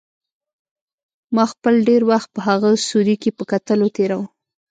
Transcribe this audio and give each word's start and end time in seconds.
ما 1.35 1.43
خپل 1.53 1.73
ډېر 1.89 2.01
وخت 2.11 2.29
په 2.35 2.39
هغه 2.49 2.69
سوري 2.89 3.15
کې 3.21 3.29
په 3.37 3.43
کتلو 3.51 3.87
تېراوه. 3.95 4.27